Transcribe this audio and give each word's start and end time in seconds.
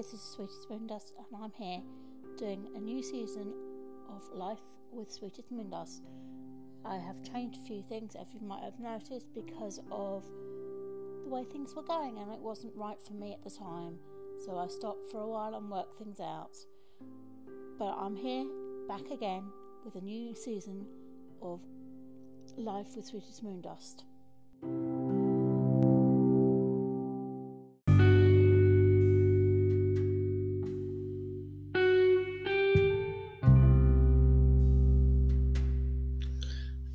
this 0.00 0.14
is 0.14 0.22
Sweetest 0.22 0.66
Moondust, 0.70 1.12
and 1.18 1.42
I'm 1.42 1.52
here 1.58 1.82
doing 2.38 2.68
a 2.74 2.80
new 2.80 3.02
season 3.02 3.52
of 4.08 4.22
Life 4.32 4.62
with 4.90 5.12
Sweetest 5.12 5.52
Moondust. 5.52 6.00
I 6.86 6.96
have 6.96 7.22
changed 7.22 7.58
a 7.62 7.66
few 7.66 7.82
things, 7.82 8.16
as 8.18 8.32
you 8.32 8.40
might 8.40 8.62
have 8.62 8.80
noticed, 8.80 9.26
because 9.34 9.78
of 9.90 10.24
the 11.22 11.28
way 11.28 11.44
things 11.44 11.74
were 11.74 11.82
going, 11.82 12.16
and 12.16 12.32
it 12.32 12.38
wasn't 12.38 12.74
right 12.76 12.96
for 13.02 13.12
me 13.12 13.34
at 13.34 13.44
the 13.44 13.50
time. 13.50 13.98
So 14.46 14.56
I 14.56 14.68
stopped 14.68 15.10
for 15.12 15.20
a 15.20 15.28
while 15.28 15.54
and 15.54 15.70
worked 15.70 15.98
things 15.98 16.18
out. 16.18 16.56
But 17.78 17.94
I'm 17.98 18.16
here, 18.16 18.46
back 18.88 19.10
again, 19.10 19.44
with 19.84 19.96
a 19.96 20.00
new 20.00 20.34
season 20.34 20.86
of 21.42 21.60
Life 22.56 22.96
with 22.96 23.04
Sweetest 23.04 23.44
Moondust. 23.44 24.04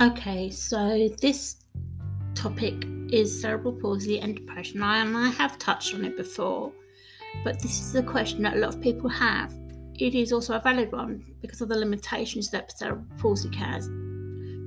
Okay, 0.00 0.48
so 0.48 1.08
this 1.20 1.56
topic 2.36 2.86
is 3.10 3.40
cerebral 3.42 3.72
palsy 3.72 4.20
and 4.20 4.36
depression, 4.36 4.80
and 4.80 5.16
I 5.16 5.28
have 5.30 5.58
touched 5.58 5.92
on 5.92 6.04
it 6.04 6.16
before, 6.16 6.70
but 7.42 7.60
this 7.60 7.80
is 7.80 7.96
a 7.96 8.02
question 8.04 8.42
that 8.44 8.54
a 8.54 8.60
lot 8.60 8.76
of 8.76 8.80
people 8.80 9.10
have. 9.10 9.52
It 9.98 10.14
is 10.14 10.32
also 10.32 10.54
a 10.54 10.60
valid 10.60 10.92
one 10.92 11.24
because 11.40 11.60
of 11.62 11.68
the 11.68 11.76
limitations 11.76 12.48
that 12.50 12.78
cerebral 12.78 13.06
palsy 13.18 13.52
has, 13.56 13.90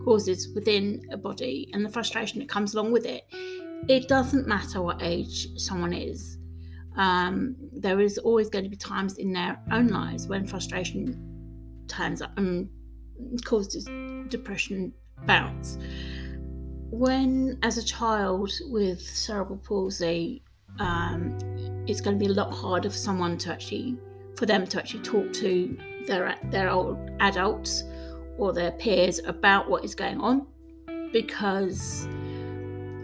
causes 0.03 0.49
within 0.53 1.01
a 1.13 1.17
body 1.17 1.69
and 1.71 1.85
the 1.85 1.89
frustration 1.89 2.39
that 2.39 2.49
comes 2.49 2.73
along 2.73 2.91
with 2.91 3.05
it. 3.05 3.23
It 3.87 4.09
doesn't 4.09 4.49
matter 4.49 4.81
what 4.81 5.01
age 5.01 5.47
someone 5.57 5.93
is. 5.93 6.39
Um, 6.97 7.55
there 7.71 8.01
is 8.01 8.17
always 8.17 8.49
going 8.49 8.65
to 8.65 8.69
be 8.69 8.75
times 8.75 9.17
in 9.17 9.31
their 9.31 9.57
own 9.71 9.87
lives 9.87 10.27
when 10.27 10.45
frustration 10.45 11.85
turns 11.87 12.21
up 12.21 12.37
and 12.37 12.69
causes 13.45 13.85
depression 14.27 14.93
bounce. 15.25 15.77
When, 16.89 17.57
as 17.63 17.77
a 17.77 17.83
child 17.83 18.51
with 18.69 19.01
cerebral 19.01 19.59
palsy, 19.59 20.43
um, 20.79 21.37
it's 21.87 22.01
going 22.01 22.17
to 22.17 22.25
be 22.25 22.31
a 22.31 22.33
lot 22.33 22.51
harder 22.51 22.89
for 22.89 22.97
someone 22.97 23.37
to 23.39 23.51
actually, 23.51 23.97
for 24.37 24.45
them 24.45 24.67
to 24.67 24.79
actually 24.79 25.03
talk 25.03 25.31
to 25.33 25.77
their 26.07 26.35
their 26.45 26.69
old 26.69 26.97
adults 27.19 27.83
or 28.37 28.53
their 28.53 28.71
peers 28.71 29.19
about 29.25 29.69
what 29.69 29.85
is 29.85 29.95
going 29.95 30.19
on, 30.19 30.47
because 31.13 32.07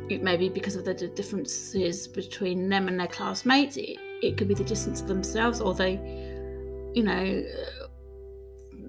it 0.10 0.24
may 0.24 0.38
be 0.38 0.50
because 0.50 0.76
of 0.76 0.86
the 0.86 0.94
differences 0.94 2.08
between 2.08 2.70
them 2.70 2.88
and 2.88 3.00
their 3.00 3.08
classmates. 3.08 3.78
It, 3.78 3.98
it 4.22 4.38
could 4.38 4.48
be 4.48 4.54
the 4.54 4.64
distance 4.64 5.02
of 5.02 5.08
themselves, 5.08 5.62
or 5.62 5.74
they, 5.74 5.94
you 6.94 7.04
know, 7.04 7.44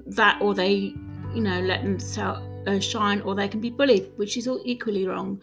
that, 0.07 0.41
or 0.41 0.55
they, 0.55 0.95
you 1.35 1.43
know, 1.43 1.61
let 1.61 1.83
themselves 1.83 2.41
uh, 2.67 2.79
shine 2.79 3.21
or 3.23 3.35
they 3.35 3.49
can 3.49 3.61
be 3.61 3.71
bullied, 3.71 4.11
which 4.17 4.37
is 4.37 4.49
all 4.49 4.61
equally 4.65 5.07
wrong. 5.07 5.41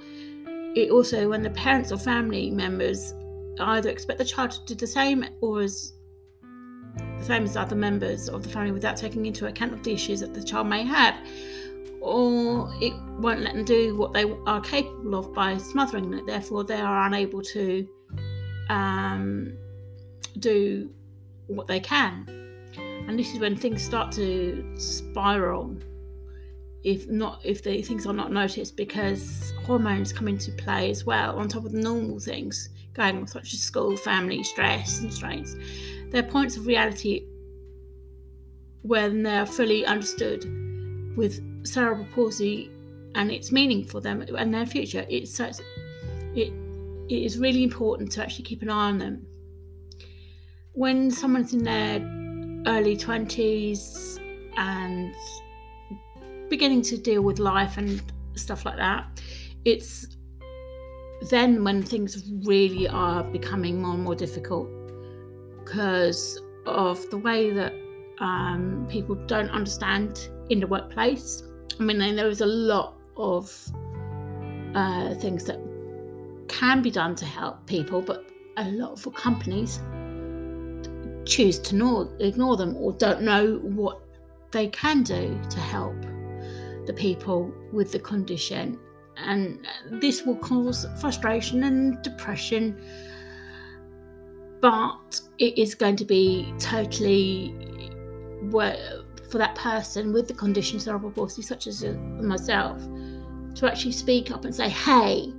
It 0.75 0.91
also, 0.91 1.30
when 1.30 1.41
the 1.41 1.49
parents 1.52 1.91
or 1.91 1.97
family 1.97 2.49
members 2.52 3.13
either 3.59 3.89
expect 3.89 4.19
the 4.19 4.25
child 4.25 4.52
to 4.52 4.66
do 4.66 4.75
the 4.75 4.88
same 4.88 5.25
or 5.41 5.61
as 5.61 5.93
the 7.19 7.23
same 7.23 7.43
as 7.43 7.55
other 7.55 7.75
members 7.75 8.27
of 8.30 8.43
the 8.43 8.49
family 8.49 8.71
without 8.71 8.97
taking 8.97 9.25
into 9.25 9.47
account 9.47 9.73
of 9.73 9.83
the 9.83 9.93
issues 9.93 10.19
that 10.19 10.33
the 10.33 10.43
child 10.43 10.67
may 10.67 10.83
have, 10.83 11.16
or 12.02 12.69
it 12.81 12.93
won't 13.19 13.41
let 13.41 13.53
them 13.53 13.63
do 13.63 13.95
what 13.95 14.13
they 14.13 14.25
are 14.45 14.61
capable 14.61 15.16
of 15.16 15.33
by 15.33 15.58
smothering 15.58 16.13
it. 16.13 16.25
Therefore, 16.27 16.63
they 16.63 16.80
are 16.80 17.08
unable 17.08 17.41
to 17.41 17.88
um, 18.69 19.58
do 20.39 20.89
what 21.47 21.67
they 21.67 21.80
can. 21.80 22.25
And 23.08 23.17
this 23.17 23.33
is 23.33 23.39
when 23.39 23.55
things 23.55 23.83
start 23.83 24.11
to 24.14 24.73
spiral 24.77 25.77
if 26.86 27.10
not 27.10 27.42
if 27.44 27.64
the 27.64 27.82
things 27.82 28.06
are 28.06 28.14
not 28.14 28.32
noticed 28.32 28.78
because 28.78 29.54
hormones 29.66 30.14
come 30.14 30.28
into 30.28 30.52
play 30.52 30.92
as 30.92 31.04
well 31.04 31.36
on 31.38 31.50
top 31.50 31.66
of 31.66 31.72
the 31.72 31.82
normal 31.82 32.20
things 32.20 32.70
going 32.94 33.18
on 33.18 33.28
such 33.28 33.54
as 33.54 33.60
school 33.60 33.98
family 33.98 34.44
stress 34.44 35.00
and 35.00 35.12
strains. 35.12 35.58
There 36.12 36.23
are 36.23 36.28
points 36.28 36.56
of 36.56 36.68
reality 36.68 37.26
when 38.84 39.23
they're 39.23 39.48
fully 39.48 39.84
understood 39.86 40.46
with 41.18 41.42
cerebral 41.66 42.08
palsy 42.14 42.72
and 43.16 43.32
its 43.32 43.52
meaning 43.52 43.84
for 43.84 44.00
them 44.00 44.22
and 44.22 44.54
their 44.54 44.67
future. 44.67 45.08
It's 45.10 45.36
such 45.36 45.56
it, 46.36 46.54
it 47.10 47.23
is 47.23 47.40
really 47.40 47.64
important 47.64 48.12
to 48.14 48.22
actually 48.22 48.46
keep 48.46 48.62
an 48.62 48.70
eye 48.70 48.90
on 48.90 49.00
them. 49.00 49.26
When 50.73 51.10
someone's 51.10 51.52
in 51.52 51.64
their 51.64 51.96
early 52.67 52.96
20s 52.96 54.20
and 54.56 55.16
beginning 56.50 56.82
to 56.83 56.98
deal 56.98 57.22
with 57.22 57.39
life 57.39 57.78
and 57.78 58.02
stuff 58.36 58.66
like 58.66 58.78
that, 58.78 59.22
it's 59.64 60.08
then 61.30 61.64
when 61.64 61.82
things 61.82 62.32
really 62.44 62.88
are 62.88 63.23
becoming 63.23 63.82
more 63.82 63.94
and 63.94 64.04
more 64.04 64.16
difficult 64.16 64.70
because 65.60 66.39
of 66.66 67.10
the 67.10 67.17
way 67.17 67.50
that 67.52 67.73
um, 68.20 68.88
people 68.89 69.16
don't 69.28 69.50
understand 69.50 70.30
in 70.50 70.60
the 70.60 70.67
workplace. 70.67 71.44
I 71.80 71.84
mean, 71.84 71.98
there 71.98 72.28
is 72.28 72.42
a 72.42 72.45
lot 72.45 72.95
of 73.17 73.52
uh, 74.76 75.16
things 75.16 75.45
that 75.45 75.60
can 76.48 76.82
be 76.82 76.92
done 76.92 77.16
to 77.16 77.26
help 77.26 77.66
people, 77.66 78.02
but 78.02 78.26
a 78.58 78.70
lot 78.72 79.05
of 79.05 79.14
companies 79.14 79.80
choose 81.26 81.60
to 81.60 81.76
ignore, 81.76 82.10
ignore 82.20 82.55
them 82.55 82.78
or 82.78 82.94
don't 82.94 83.22
know 83.22 83.55
what 83.64 84.02
they 84.52 84.67
can 84.67 85.04
do 85.04 85.39
to 85.50 85.60
help 85.60 85.95
the 86.86 86.94
people 86.94 87.52
with 87.72 87.92
the 87.92 88.00
condition. 88.00 88.80
And 89.18 89.66
this 89.92 90.23
will 90.23 90.36
cause 90.38 90.86
frustration 91.00 91.64
and 91.64 92.02
depression, 92.02 92.82
but 94.62 95.22
it 95.38 95.58
is 95.58 95.73
going 95.76 95.96
to 95.98 96.06
be 96.06 96.54
totally 96.60 97.56
for 98.52 99.38
that 99.38 99.56
person 99.56 100.14
with 100.14 100.28
the 100.28 100.34
condition 100.34 100.80
cerebral 100.80 101.12
palsy, 101.12 101.42
such 101.42 101.68
as 101.68 101.84
myself, 101.84 102.82
to 103.56 103.67
actually 103.67 103.92
speak 103.92 104.32
up 104.32 104.46
and 104.46 104.54
say, 104.54 104.70
"Hey, 104.70 105.34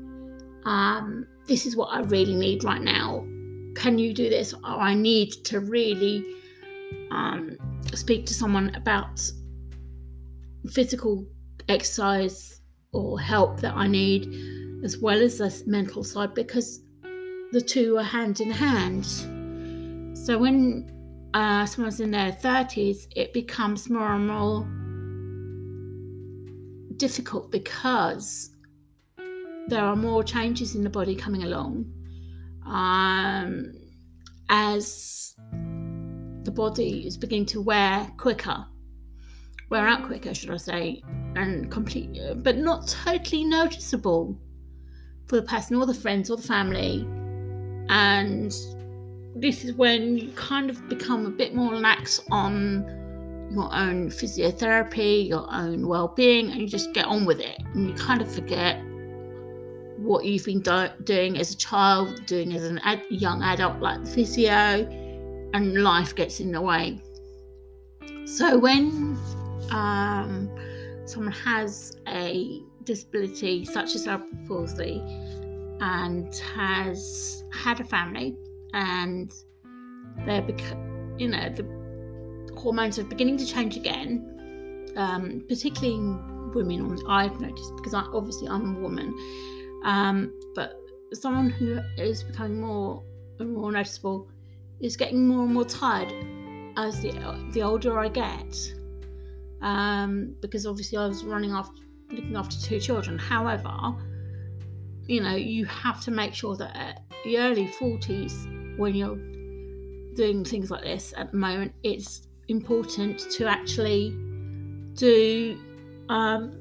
um, 0.64 1.26
this 1.46 1.64
is 1.64 1.76
what 1.76 1.86
I 1.92 2.00
really 2.00 2.34
need 2.34 2.64
right 2.64 2.82
now. 2.82 3.24
Can 3.74 3.98
you 3.98 4.12
do 4.12 4.28
this? 4.28 4.52
Or 4.52 4.80
I 4.80 4.94
need 4.94 5.32
to 5.44 5.60
really 5.60 6.24
um, 7.10 7.56
speak 7.94 8.26
to 8.26 8.34
someone 8.34 8.74
about 8.74 9.20
physical 10.70 11.24
exercise 11.68 12.60
or 12.92 13.20
help 13.20 13.60
that 13.60 13.74
I 13.74 13.86
need, 13.86 14.82
as 14.84 14.98
well 14.98 15.20
as 15.20 15.38
the 15.38 15.62
mental 15.66 16.04
side, 16.04 16.34
because 16.34 16.80
the 17.52 17.60
two 17.60 17.98
are 17.98 18.04
hand 18.04 18.40
in 18.40 18.50
hand. 18.50 19.06
So 20.16 20.38
when 20.38 20.90
uh, 21.34 21.66
someone's 21.66 22.00
in 22.00 22.10
their 22.10 22.32
30s, 22.32 23.06
it 23.14 23.32
becomes 23.32 23.88
more 23.90 24.12
and 24.14 24.26
more 24.26 24.66
difficult 26.96 27.50
because 27.50 28.50
there 29.68 29.82
are 29.82 29.96
more 29.96 30.22
changes 30.22 30.74
in 30.74 30.82
the 30.82 30.90
body 30.90 31.14
coming 31.14 31.42
along 31.42 31.92
um, 32.66 33.72
as 34.48 35.34
the 36.44 36.50
body 36.50 37.06
is 37.06 37.16
beginning 37.16 37.46
to 37.46 37.60
wear 37.60 38.10
quicker, 38.16 38.64
wear 39.68 39.86
out 39.86 40.04
quicker, 40.04 40.34
should 40.34 40.50
I 40.50 40.56
say, 40.56 41.02
and 41.34 41.70
complete, 41.70 42.18
but 42.36 42.56
not 42.56 42.88
totally 42.88 43.44
noticeable 43.44 44.38
for 45.26 45.36
the 45.36 45.42
person 45.42 45.76
or 45.76 45.86
the 45.86 45.94
friends 45.94 46.30
or 46.30 46.36
the 46.36 46.42
family. 46.42 47.06
And 47.88 48.54
this 49.34 49.64
is 49.64 49.74
when 49.74 50.18
you 50.18 50.30
kind 50.32 50.70
of 50.70 50.88
become 50.88 51.26
a 51.26 51.30
bit 51.30 51.54
more 51.54 51.74
lax 51.74 52.20
on 52.30 52.84
your 53.50 53.72
own 53.74 54.08
physiotherapy, 54.08 55.28
your 55.28 55.46
own 55.52 55.86
well 55.86 56.08
being, 56.08 56.50
and 56.50 56.60
you 56.60 56.68
just 56.68 56.92
get 56.92 57.06
on 57.06 57.24
with 57.24 57.40
it. 57.40 57.60
And 57.74 57.88
you 57.88 57.94
kind 57.94 58.20
of 58.20 58.32
forget 58.32 58.80
what 59.98 60.24
you've 60.24 60.44
been 60.44 60.60
do- 60.60 60.88
doing 61.04 61.38
as 61.38 61.52
a 61.52 61.56
child, 61.56 62.24
doing 62.26 62.52
as 62.54 62.64
a 62.64 62.78
ad- 62.86 63.02
young 63.10 63.42
adult, 63.42 63.80
like 63.80 64.06
physio, 64.06 64.86
and 65.54 65.82
life 65.82 66.14
gets 66.14 66.40
in 66.40 66.52
the 66.52 66.60
way. 66.60 67.00
So 68.24 68.58
when 68.58 69.16
um, 69.70 70.50
someone 71.04 71.32
has 71.32 71.96
a 72.08 72.62
disability 72.84 73.64
such 73.64 73.94
as 73.94 74.04
cerebral 74.04 74.28
palsy 74.46 75.02
and 75.80 76.34
has 76.54 77.44
had 77.52 77.80
a 77.80 77.84
family 77.84 78.36
and 78.72 79.32
they're 80.24 80.42
bec- 80.42 80.76
you 81.18 81.28
know 81.28 81.48
the 81.50 81.64
hormones 82.56 82.98
are 82.98 83.04
beginning 83.04 83.36
to 83.36 83.46
change 83.46 83.76
again 83.76 84.92
um, 84.96 85.44
particularly 85.48 85.94
in 85.94 86.52
women 86.54 86.98
i've 87.08 87.38
noticed 87.40 87.76
because 87.76 87.92
I, 87.92 88.02
obviously 88.12 88.48
i'm 88.48 88.76
a 88.76 88.80
woman 88.80 89.14
um, 89.84 90.32
but 90.54 90.80
someone 91.12 91.50
who 91.50 91.78
is 91.98 92.22
becoming 92.22 92.60
more 92.60 93.02
and 93.38 93.52
more 93.52 93.70
noticeable 93.72 94.28
is 94.80 94.96
getting 94.96 95.26
more 95.26 95.44
and 95.44 95.54
more 95.54 95.64
tired 95.64 96.12
as 96.76 97.00
the 97.00 97.12
the 97.52 97.62
older 97.62 97.98
I 97.98 98.08
get. 98.08 98.74
Um, 99.66 100.36
because 100.40 100.64
obviously 100.64 100.96
I 100.96 101.08
was 101.08 101.24
running 101.24 101.50
after 101.50 101.82
looking 102.12 102.36
after 102.36 102.56
two 102.64 102.78
children. 102.78 103.18
However, 103.18 103.96
you 105.08 105.20
know, 105.20 105.34
you 105.34 105.64
have 105.64 106.00
to 106.02 106.12
make 106.12 106.34
sure 106.34 106.54
that 106.56 106.76
at 106.76 107.02
the 107.24 107.38
early 107.38 107.66
40s, 107.66 108.78
when 108.78 108.94
you're 108.94 109.16
doing 110.14 110.44
things 110.44 110.70
like 110.70 110.84
this 110.84 111.12
at 111.16 111.32
the 111.32 111.36
moment, 111.36 111.74
it's 111.82 112.28
important 112.46 113.18
to 113.32 113.48
actually 113.48 114.10
do 114.94 115.58
um, 116.10 116.60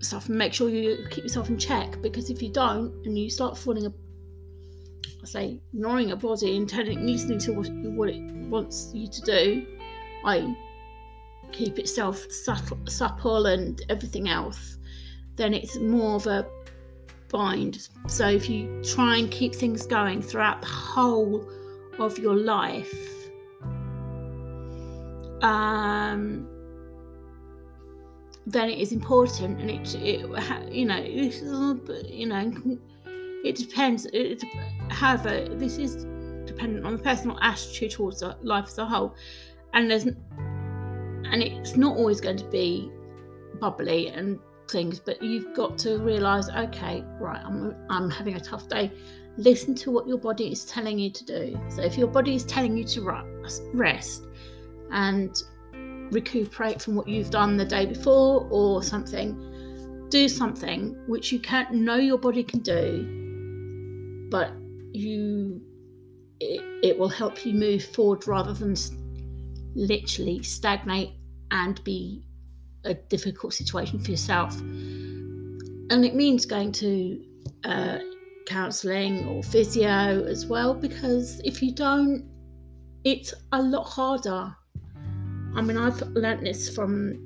stuff 0.00 0.28
and 0.28 0.36
make 0.36 0.52
sure 0.52 0.68
you 0.68 1.06
keep 1.10 1.24
yourself 1.24 1.48
in 1.48 1.56
check 1.56 2.02
because 2.02 2.28
if 2.28 2.42
you 2.42 2.50
don't 2.50 2.92
and 3.06 3.18
you 3.18 3.30
start 3.30 3.56
falling 3.56 3.86
a 3.86 3.92
I 5.22 5.24
say 5.24 5.60
ignoring 5.72 6.08
your 6.08 6.18
body 6.18 6.54
and 6.54 6.68
telling 6.68 7.06
listening 7.06 7.38
to 7.38 7.52
what, 7.52 7.70
what 7.94 8.10
it 8.10 8.20
wants 8.48 8.90
you 8.92 9.06
to 9.06 9.20
do, 9.22 9.66
I 10.26 10.54
keep 11.52 11.78
itself 11.78 12.26
subtle, 12.30 12.78
supple 12.86 13.46
and 13.46 13.82
everything 13.88 14.28
else, 14.28 14.78
then 15.36 15.54
it's 15.54 15.76
more 15.78 16.16
of 16.16 16.26
a 16.26 16.46
bind. 17.28 17.88
So 18.06 18.28
if 18.28 18.48
you 18.48 18.82
try 18.82 19.16
and 19.16 19.30
keep 19.30 19.54
things 19.54 19.86
going 19.86 20.22
throughout 20.22 20.60
the 20.60 20.68
whole 20.68 21.48
of 21.98 22.18
your 22.18 22.36
life, 22.36 22.94
um, 25.42 26.48
then 28.46 28.68
it 28.68 28.78
is 28.78 28.92
important, 28.92 29.60
and 29.60 29.70
it, 29.70 29.94
it 29.94 30.20
you 30.72 30.84
know, 30.84 30.98
you 30.98 32.26
know, 32.26 32.52
it 33.44 33.56
depends. 33.56 34.06
It, 34.12 34.42
however, 34.90 35.48
this 35.48 35.78
is 35.78 36.04
dependent 36.44 36.84
on 36.84 36.96
the 36.96 37.02
personal 37.02 37.38
attitude 37.40 37.92
towards 37.92 38.22
life 38.42 38.66
as 38.66 38.78
a 38.78 38.86
whole, 38.86 39.14
and 39.74 39.90
there's 39.90 40.06
and 41.32 41.42
it's 41.42 41.76
not 41.76 41.96
always 41.96 42.20
going 42.20 42.36
to 42.36 42.44
be 42.44 42.90
bubbly 43.58 44.08
and 44.08 44.38
things, 44.70 44.98
but 44.98 45.22
you've 45.22 45.54
got 45.54 45.78
to 45.78 45.98
realize, 45.98 46.48
okay, 46.50 47.02
right, 47.18 47.42
I'm 47.44 47.74
I'm 47.88 48.10
having 48.10 48.36
a 48.36 48.40
tough 48.40 48.68
day. 48.68 48.92
Listen 49.38 49.74
to 49.76 49.90
what 49.90 50.06
your 50.06 50.18
body 50.18 50.52
is 50.52 50.64
telling 50.66 50.98
you 50.98 51.10
to 51.10 51.24
do. 51.24 51.60
So 51.70 51.82
if 51.82 51.96
your 51.96 52.08
body 52.08 52.34
is 52.34 52.44
telling 52.44 52.76
you 52.76 52.84
to 52.84 53.24
rest 53.72 54.24
and 54.90 55.42
recuperate 56.12 56.82
from 56.82 56.96
what 56.96 57.08
you've 57.08 57.30
done 57.30 57.56
the 57.56 57.64
day 57.64 57.86
before 57.86 58.46
or 58.50 58.82
something, 58.82 60.06
do 60.10 60.28
something 60.28 60.94
which 61.06 61.32
you 61.32 61.38
can't 61.40 61.72
know 61.72 61.96
your 61.96 62.18
body 62.18 62.44
can 62.44 62.60
do, 62.60 64.28
but 64.30 64.52
you 64.92 65.62
it, 66.40 66.60
it 66.82 66.98
will 66.98 67.08
help 67.08 67.46
you 67.46 67.54
move 67.54 67.82
forward 67.82 68.26
rather 68.28 68.52
than 68.52 68.74
literally 69.74 70.42
stagnate 70.42 71.12
and 71.52 71.82
be 71.84 72.26
a 72.84 72.94
difficult 72.94 73.54
situation 73.54 74.00
for 74.00 74.10
yourself. 74.10 74.58
And 74.58 76.04
it 76.04 76.16
means 76.16 76.44
going 76.44 76.72
to 76.72 77.24
uh, 77.62 77.98
counselling 78.46 79.24
or 79.28 79.44
physio 79.44 80.24
as 80.24 80.46
well, 80.46 80.74
because 80.74 81.40
if 81.44 81.62
you 81.62 81.72
don't, 81.72 82.28
it's 83.04 83.32
a 83.52 83.62
lot 83.62 83.84
harder 83.84 84.52
I 85.54 85.60
mean, 85.60 85.76
I've 85.76 86.00
learnt 86.12 86.40
this 86.40 86.74
from 86.74 87.18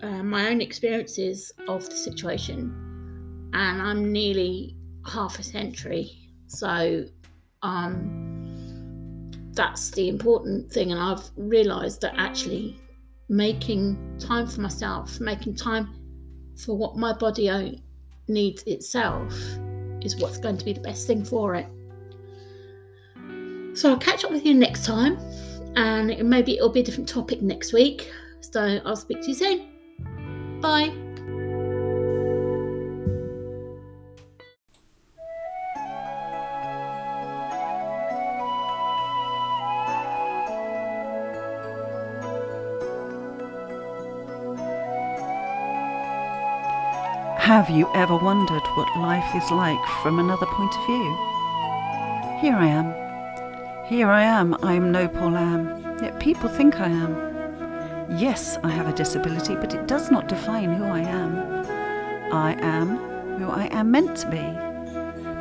uh, 0.00 0.22
my 0.22 0.48
own 0.48 0.60
experiences 0.60 1.52
of 1.66 1.84
the 1.88 1.96
situation, 1.96 3.50
and 3.52 3.82
I'm 3.82 4.12
nearly 4.12 4.76
half 5.04 5.38
a 5.38 5.42
century. 5.42 6.10
So, 6.46 7.04
um, 7.62 9.32
that's 9.54 9.90
the 9.90 10.08
important 10.08 10.70
thing. 10.70 10.92
And 10.92 11.00
I've 11.00 11.28
realised 11.36 12.00
that 12.02 12.14
actually 12.16 12.78
making 13.28 14.18
time 14.18 14.46
for 14.46 14.60
myself, 14.60 15.20
making 15.20 15.56
time 15.56 15.94
for 16.56 16.76
what 16.76 16.96
my 16.96 17.12
body 17.12 17.82
needs 18.28 18.62
itself, 18.64 19.32
is 20.00 20.16
what's 20.16 20.38
going 20.38 20.58
to 20.58 20.64
be 20.64 20.72
the 20.72 20.80
best 20.80 21.06
thing 21.06 21.24
for 21.24 21.54
it. 21.54 21.66
So, 23.74 23.90
I'll 23.90 23.98
catch 23.98 24.24
up 24.24 24.30
with 24.30 24.46
you 24.46 24.54
next 24.54 24.86
time 24.86 25.18
and 25.76 26.28
maybe 26.28 26.56
it'll 26.56 26.70
be 26.70 26.80
a 26.80 26.82
different 26.82 27.08
topic 27.08 27.42
next 27.42 27.72
week. 27.72 28.10
So 28.40 28.80
I'll 28.84 28.96
speak 28.96 29.20
to 29.22 29.28
you 29.28 29.34
soon. 29.34 30.60
Bye. 30.60 31.05
Have 47.46 47.70
you 47.70 47.88
ever 47.94 48.16
wondered 48.16 48.66
what 48.74 48.98
life 48.98 49.34
is 49.36 49.50
like 49.52 49.84
from 50.02 50.18
another 50.18 50.46
point 50.46 50.74
of 50.74 50.86
view? 50.86 51.16
Here 52.40 52.56
I 52.56 52.66
am 52.66 53.06
here 53.86 54.10
I 54.10 54.24
am, 54.24 54.56
I 54.64 54.72
am 54.72 54.90
no 54.90 55.06
poor 55.06 55.30
lamb, 55.30 55.96
yet 56.02 56.18
people 56.18 56.48
think 56.48 56.80
I 56.80 56.88
am. 56.88 57.14
Yes, 58.18 58.58
I 58.64 58.70
have 58.70 58.88
a 58.88 58.92
disability, 58.92 59.54
but 59.54 59.74
it 59.74 59.86
does 59.86 60.10
not 60.10 60.26
define 60.26 60.72
who 60.72 60.86
I 60.86 61.02
am. 61.02 61.36
I 62.32 62.56
am 62.60 62.96
who 63.38 63.48
I 63.48 63.66
am 63.66 63.92
meant 63.92 64.16
to 64.16 64.28
be. 64.28 64.42